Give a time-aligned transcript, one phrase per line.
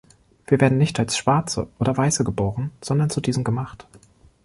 [0.47, 3.85] Wir werden nicht als Schwarze oder "Weiße" geboren, sondern zu diesen gemacht.